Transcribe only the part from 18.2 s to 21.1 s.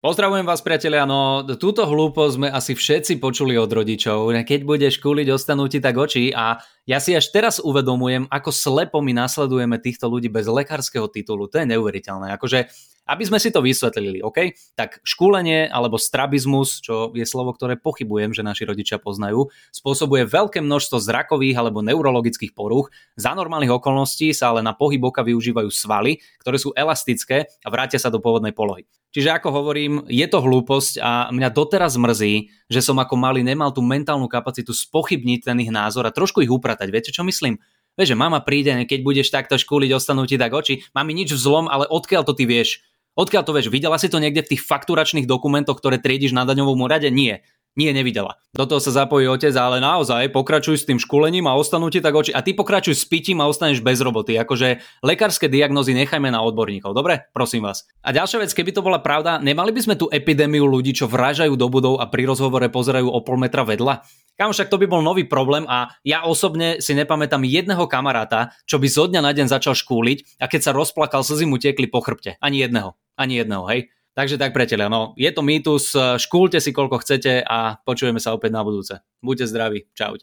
že naši rodičia poznajú, spôsobuje veľké množstvo